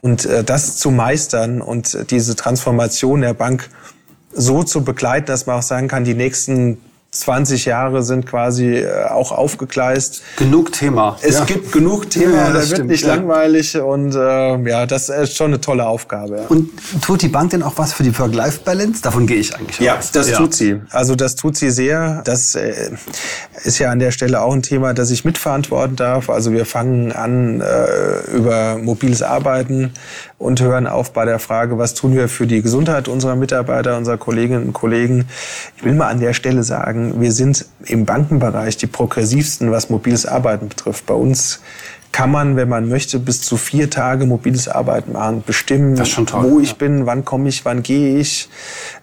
[0.01, 3.69] Und äh, das zu meistern und diese Transformation der Bank
[4.31, 6.77] so zu begleiten, dass man auch sagen kann, die nächsten
[7.11, 10.21] 20 Jahre sind quasi äh, auch aufgegleist.
[10.37, 11.17] Genug Thema.
[11.23, 11.45] Es ja.
[11.45, 13.15] gibt genug Thema, ja, da wird stimmt, nicht ja.
[13.15, 16.45] langweilig und äh, ja, das ist schon eine tolle Aufgabe.
[16.49, 16.69] Und
[17.01, 19.01] tut die Bank denn auch was für die Work-Life-Balance?
[19.01, 20.11] Davon gehe ich eigentlich Ja, aus.
[20.11, 20.81] das tut sie.
[20.91, 22.21] Also das tut sie sehr.
[22.25, 22.91] Das äh,
[23.63, 26.29] ist ja an der Stelle auch ein Thema, das ich mitverantworten darf.
[26.29, 29.93] Also wir fangen an äh, über mobiles Arbeiten
[30.37, 34.17] und hören auf bei der Frage, was tun wir für die Gesundheit unserer Mitarbeiter, unserer
[34.17, 35.27] Kolleginnen und Kollegen.
[35.75, 39.89] Ich will mal an der Stelle sagen, sagen, wir sind im Bankenbereich die progressivsten, was
[39.89, 41.05] mobiles Arbeiten betrifft.
[41.05, 41.61] Bei uns
[42.11, 46.59] kann man, wenn man möchte, bis zu vier Tage mobiles Arbeiten machen, bestimmen, toll, wo
[46.59, 46.75] ich ja.
[46.75, 48.49] bin, wann komme ich, wann gehe ich.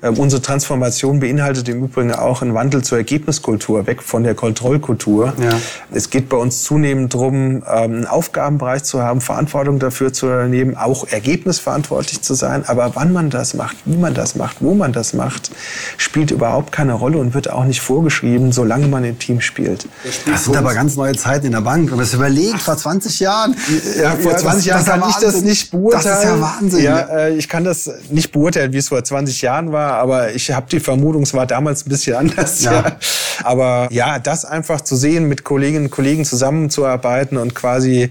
[0.03, 5.35] Ähm, unsere Transformation beinhaltet im Übrigen auch einen Wandel zur Ergebniskultur, weg von der Kontrollkultur.
[5.41, 5.51] Ja.
[5.93, 10.77] Es geht bei uns zunehmend darum, ähm, einen Aufgabenbereich zu haben, Verantwortung dafür zu übernehmen,
[10.77, 12.65] auch ergebnisverantwortlich zu sein.
[12.67, 15.51] Aber wann man das macht, wie man das macht, wo man das macht,
[15.97, 19.89] spielt überhaupt keine Rolle und wird auch nicht vorgeschrieben, solange man im Team spielt.
[20.27, 21.91] Das sind aber ganz neue Zeiten in der Bank.
[21.91, 23.57] Wenn man es überlegt, vor 20 20 Jahren.
[24.01, 26.05] Ja, vor ja, 20 Jahren kann ich das nicht beurteilen.
[26.05, 26.85] Das ist ja Wahnsinn.
[26.85, 30.51] Ja, äh, ich kann das nicht beurteilen, wie es vor 20 Jahren war, aber ich
[30.51, 32.63] habe die Vermutung, es war damals ein bisschen anders.
[32.63, 32.73] Ja.
[32.73, 32.97] ja.
[33.45, 38.11] Aber ja, das einfach zu sehen, mit Kolleginnen und Kollegen zusammenzuarbeiten und quasi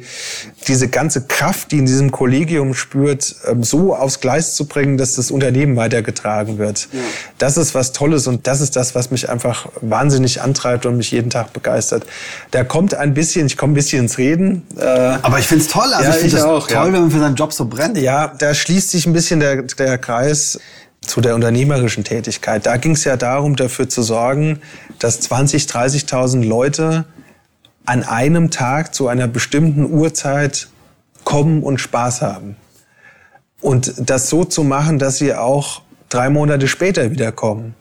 [0.68, 5.16] diese ganze Kraft, die in diesem Kollegium spürt, ähm, so aufs Gleis zu bringen, dass
[5.16, 6.88] das Unternehmen weitergetragen wird.
[6.92, 7.00] Ja.
[7.38, 11.12] Das ist was Tolles und das ist das, was mich einfach wahnsinnig antreibt und mich
[11.12, 12.06] jeden Tag begeistert.
[12.52, 14.64] Da kommt ein bisschen, ich komme ein bisschen ins Reden.
[14.78, 15.92] Äh, Aber ich finde es toll.
[15.94, 16.86] Also ja, ich finde es toll, ja.
[16.86, 17.98] wenn man für seinen Job so brennt.
[17.98, 20.60] Ja, da schließt sich ein bisschen der, der Kreis
[21.02, 22.66] zu der unternehmerischen Tätigkeit.
[22.66, 24.60] Da ging es ja darum, dafür zu sorgen,
[25.00, 27.06] dass 20, 30.000 Leute
[27.86, 30.68] an einem Tag zu einer bestimmten Uhrzeit
[31.24, 32.56] kommen und Spaß haben.
[33.62, 37.74] Und das so zu machen, dass sie auch drei Monate später wiederkommen.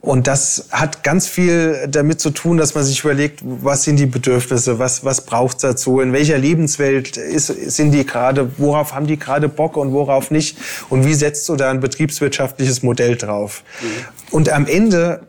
[0.00, 4.06] Und das hat ganz viel damit zu tun, dass man sich überlegt, was sind die
[4.06, 9.18] Bedürfnisse, was, was braucht dazu, in welcher Lebenswelt ist, sind die gerade, worauf haben die
[9.18, 10.58] gerade Bock und worauf nicht
[10.90, 13.64] und wie setzt du da ein betriebswirtschaftliches Modell drauf.
[13.80, 13.86] Mhm.
[14.30, 15.26] Und am Ende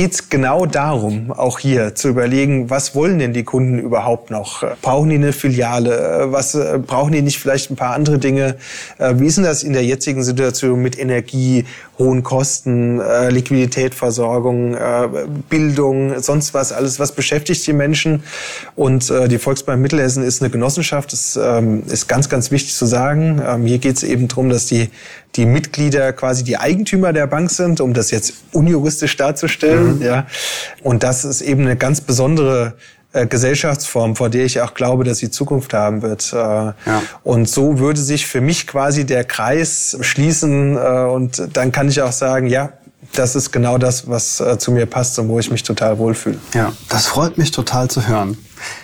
[0.00, 4.64] geht es genau darum, auch hier zu überlegen, was wollen denn die Kunden überhaupt noch?
[4.80, 6.28] Brauchen die eine Filiale?
[6.30, 8.56] Was äh, brauchen die nicht vielleicht ein paar andere Dinge?
[8.96, 11.66] Äh, wie ist denn das in der jetzigen Situation mit Energie,
[11.98, 14.74] hohen Kosten, äh, Liquiditätsversorgung,
[15.50, 16.98] Bildung, sonst was alles?
[16.98, 18.22] Was beschäftigt die Menschen?
[18.76, 21.12] Und die Volksbank Mittelhessen ist eine Genossenschaft.
[21.12, 23.42] Das ähm, ist ganz, ganz wichtig zu sagen.
[23.46, 24.88] Ähm, hier geht es eben darum, dass die
[25.36, 29.96] die Mitglieder quasi die Eigentümer der Bank sind, um das jetzt unjuristisch darzustellen.
[29.98, 30.02] Mhm.
[30.02, 30.26] Ja.
[30.82, 32.74] Und das ist eben eine ganz besondere
[33.12, 36.32] äh, Gesellschaftsform, vor der ich auch glaube, dass sie Zukunft haben wird.
[36.32, 36.74] Äh, ja.
[37.22, 42.02] Und so würde sich für mich quasi der Kreis schließen äh, und dann kann ich
[42.02, 42.72] auch sagen, ja,
[43.14, 46.38] das ist genau das, was äh, zu mir passt und wo ich mich total wohlfühle.
[46.54, 48.38] Ja, das freut mich total zu hören.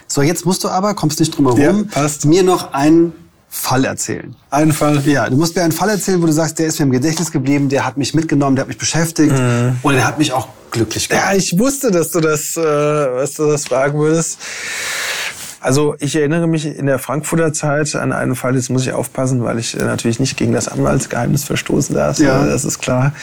[0.09, 3.13] So, jetzt musst du aber, kommst nicht drum herum, ja, mir noch einen
[3.57, 4.37] Fall erzählen.
[4.51, 5.03] Einen Fall?
[5.07, 7.33] Ja, du musst mir einen Fall erzählen, wo du sagst, der ist mir im Gedächtnis
[7.33, 9.79] geblieben, der hat mich mitgenommen, der hat mich beschäftigt mhm.
[9.83, 11.27] und der hat mich auch glücklich gemacht.
[11.31, 14.39] Ja, ich wusste, dass du das, äh, dass du das fragen würdest.
[15.59, 19.43] Also ich erinnere mich in der Frankfurter Zeit an einen Fall, jetzt muss ich aufpassen,
[19.43, 22.45] weil ich äh, natürlich nicht gegen das Anwaltsgeheimnis verstoßen darf, ja.
[22.45, 23.15] das ist klar.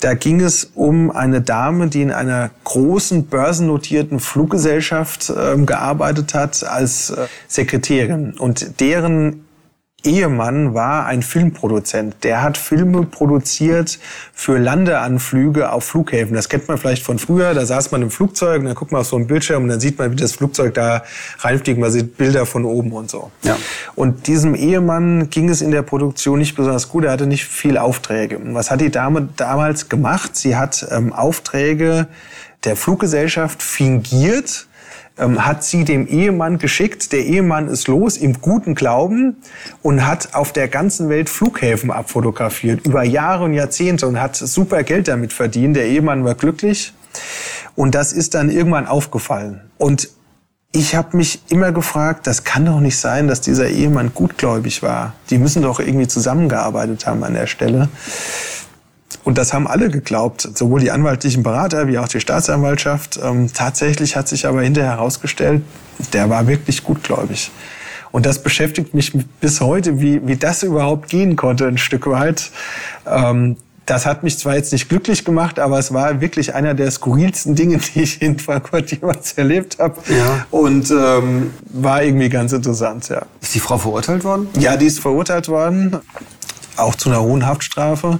[0.00, 6.64] Da ging es um eine Dame, die in einer großen börsennotierten Fluggesellschaft ähm, gearbeitet hat
[6.64, 8.34] als äh, Sekretärin.
[8.36, 9.44] Und deren
[10.04, 12.16] Ehemann war ein Filmproduzent.
[12.22, 13.98] Der hat Filme produziert
[14.34, 16.34] für Landeanflüge auf Flughäfen.
[16.34, 17.54] Das kennt man vielleicht von früher.
[17.54, 19.80] Da saß man im Flugzeug und dann guckt man auf so einen Bildschirm und dann
[19.80, 21.04] sieht man, wie das Flugzeug da
[21.38, 21.78] reinfliegt.
[21.78, 23.30] Man sieht Bilder von oben und so.
[23.42, 23.56] Ja.
[23.94, 27.04] Und diesem Ehemann ging es in der Produktion nicht besonders gut.
[27.04, 28.38] Er hatte nicht viel Aufträge.
[28.42, 30.36] Was hat die Dame damals gemacht?
[30.36, 32.08] Sie hat ähm, Aufträge
[32.64, 34.66] der Fluggesellschaft fingiert
[35.18, 37.12] ähm, hat sie dem Ehemann geschickt.
[37.12, 39.36] Der Ehemann ist los im guten Glauben
[39.82, 44.82] und hat auf der ganzen Welt Flughäfen abfotografiert, über Jahre und Jahrzehnte und hat super
[44.82, 45.76] Geld damit verdient.
[45.76, 46.92] Der Ehemann war glücklich
[47.74, 49.60] und das ist dann irgendwann aufgefallen.
[49.78, 50.08] Und
[50.74, 55.12] ich habe mich immer gefragt, das kann doch nicht sein, dass dieser Ehemann gutgläubig war.
[55.28, 57.90] Die müssen doch irgendwie zusammengearbeitet haben an der Stelle.
[59.24, 63.20] Und das haben alle geglaubt, sowohl die anwaltlichen Berater wie auch die Staatsanwaltschaft.
[63.22, 65.62] Ähm, tatsächlich hat sich aber hinterher herausgestellt,
[66.12, 67.50] der war wirklich gutgläubig.
[68.10, 72.50] Und das beschäftigt mich bis heute, wie, wie das überhaupt gehen konnte, ein Stück weit.
[73.06, 73.56] Ähm,
[73.86, 77.54] das hat mich zwar jetzt nicht glücklich gemacht, aber es war wirklich einer der skurrilsten
[77.54, 79.96] Dinge, die ich in Frankfurt jemals erlebt habe.
[80.08, 80.46] Ja.
[80.50, 83.22] Und ähm, war irgendwie ganz interessant, ja.
[83.40, 84.48] Ist die Frau verurteilt worden?
[84.58, 85.96] Ja, die ist verurteilt worden
[86.76, 88.18] auch zu einer hohen Haftstrafe.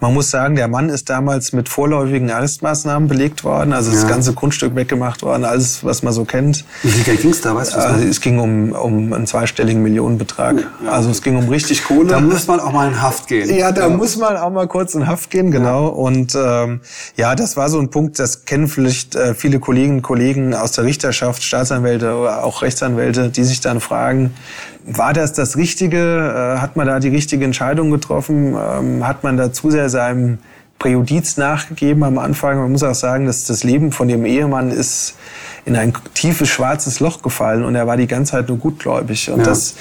[0.00, 4.32] Man muss sagen, der Mann ist damals mit vorläufigen Arrestmaßnahmen belegt worden, also das ganze
[4.32, 6.64] Grundstück weggemacht worden, alles, was man so kennt.
[6.82, 7.78] Wie viel Geld ging es da, weißt du?
[7.78, 10.66] Also, es ging um, um einen zweistelligen Millionenbetrag.
[10.84, 10.90] Ja.
[10.90, 12.08] Also es ging um richtig Kohle.
[12.08, 13.54] Da muss man auch mal in Haft gehen.
[13.54, 13.88] Ja, da ja.
[13.88, 15.84] muss man auch mal kurz in Haft gehen, genau.
[15.84, 15.88] Ja.
[15.88, 16.80] Und ähm,
[17.16, 20.72] ja, das war so ein Punkt, das kennen vielleicht äh, viele Kolleginnen und Kollegen aus
[20.72, 24.34] der Richterschaft, Staatsanwälte oder auch Rechtsanwälte, die sich dann fragen,
[24.86, 25.98] war das das Richtige?
[25.98, 28.54] Äh, hat man da die richtige Entscheidung getroffen?
[28.54, 30.38] Ähm, hat man da zu sehr seinem
[30.78, 32.58] Präjudiz nachgegeben am Anfang?
[32.58, 35.14] Man muss auch sagen, dass das Leben von dem Ehemann ist
[35.64, 39.30] in ein tiefes schwarzes Loch gefallen und er war die ganze Zeit nur gutgläubig.
[39.30, 39.44] Und ja.
[39.44, 39.74] das,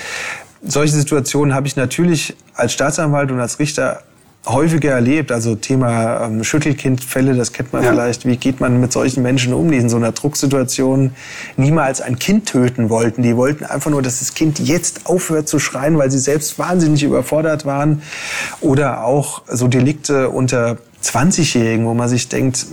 [0.62, 4.02] solche Situationen habe ich natürlich als Staatsanwalt und als Richter
[4.46, 5.32] häufiger erlebt.
[5.32, 7.92] Also Thema ähm, Schüttelkindfälle, das kennt man ja.
[7.92, 8.26] vielleicht.
[8.26, 11.12] Wie geht man mit solchen Menschen um, die in so einer Drucksituation
[11.58, 13.22] niemals ein Kind töten wollten?
[13.22, 17.04] Die wollten einfach nur, dass das Kind jetzt aufhört zu schreien, weil sie selbst wahnsinnig
[17.04, 18.02] überfordert waren.
[18.62, 22.66] Oder auch so Delikte unter 20-Jährigen, wo man sich denkt,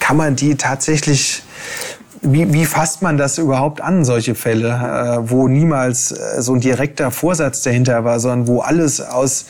[0.00, 1.42] kann man die tatsächlich
[2.24, 6.60] wie, wie fasst man das überhaupt an, solche Fälle, äh, wo niemals äh, so ein
[6.60, 9.44] direkter Vorsatz dahinter war, sondern wo alles aus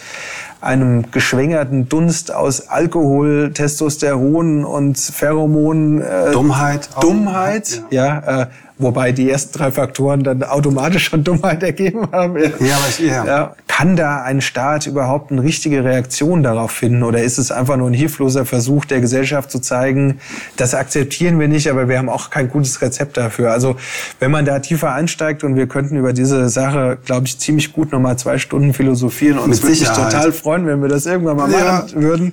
[0.65, 6.01] einem geschwängerten Dunst aus Alkohol, Testosteron und Pheromonen.
[6.01, 6.89] Äh, Dummheit.
[7.01, 8.23] Dummheit, ja.
[8.27, 8.47] ja äh,
[8.77, 12.37] wobei die ersten drei Faktoren dann automatisch schon Dummheit ergeben haben.
[12.37, 13.25] Ja, ja, ich, ja.
[13.25, 13.57] ja.
[13.69, 17.89] Kann da ein Staat überhaupt eine richtige Reaktion darauf finden oder ist es einfach nur
[17.89, 20.21] ein hilfloser Versuch der Gesellschaft zu zeigen,
[20.57, 23.53] das akzeptieren wir nicht, aber wir haben auch kein gutes Rezept dafür.
[23.53, 23.77] Also
[24.19, 27.93] wenn man da tiefer einsteigt und wir könnten über diese Sache, glaube ich, ziemlich gut
[27.93, 31.51] nochmal zwei Stunden philosophieren und uns würde mich total freuen, wenn wir das irgendwann mal
[31.51, 31.65] ja.
[31.65, 32.33] machen würden.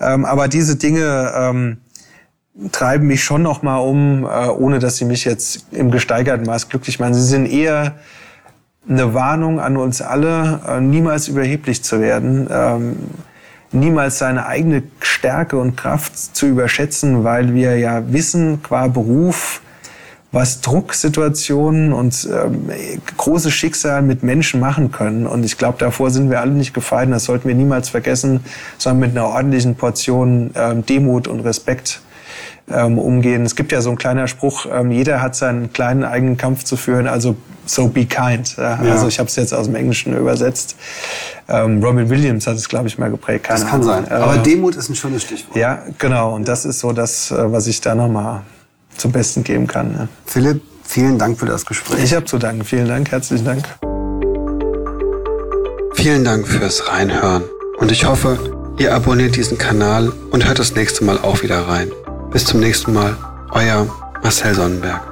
[0.00, 1.78] Ähm, aber diese Dinge, ähm,
[2.70, 6.68] treiben mich schon noch mal um, äh, ohne dass sie mich jetzt im gesteigerten Maß
[6.68, 7.14] glücklich machen.
[7.14, 7.96] Sie sind eher
[8.88, 12.48] eine Warnung an uns alle, äh, niemals überheblich zu werden.
[12.50, 12.96] Ähm,
[13.72, 19.62] niemals seine eigene Stärke und Kraft zu überschätzen, weil wir ja wissen, qua Beruf,
[20.30, 22.70] was Drucksituationen und ähm,
[23.16, 25.26] große Schicksal mit Menschen machen können.
[25.26, 27.10] Und ich glaube, davor sind wir alle nicht gefeit.
[27.10, 28.40] Das sollten wir niemals vergessen,
[28.76, 32.02] sondern mit einer ordentlichen Portion ähm, Demut und Respekt
[32.70, 33.44] ähm, umgehen.
[33.44, 36.76] Es gibt ja so ein kleiner Spruch, ähm, jeder hat seinen kleinen eigenen Kampf zu
[36.76, 38.56] führen, also so be kind.
[38.56, 38.82] Ja?
[38.82, 38.92] Ja.
[38.92, 40.76] Also ich habe es jetzt aus dem Englischen übersetzt.
[41.48, 43.44] Ähm, Robin Williams hat es, glaube ich, mal geprägt.
[43.44, 44.06] Keine das kann Ahnung.
[44.06, 44.12] sein.
[44.22, 45.56] Aber äh, Demut ist ein schönes Stichwort.
[45.56, 46.34] Ja, genau.
[46.34, 48.42] Und das ist so das, äh, was ich da nochmal
[48.96, 49.94] zum Besten geben kann.
[49.98, 50.08] Ja.
[50.26, 52.02] Philipp, vielen Dank für das Gespräch.
[52.02, 52.64] Ich habe zu danken.
[52.64, 53.64] Vielen Dank, herzlichen Dank.
[55.94, 57.44] Vielen Dank fürs Reinhören.
[57.78, 58.38] Und ich hoffe,
[58.78, 61.90] ihr abonniert diesen Kanal und hört das nächste Mal auch wieder rein.
[62.32, 63.14] Bis zum nächsten Mal,
[63.50, 63.86] euer
[64.22, 65.11] Marcel Sonnenberg.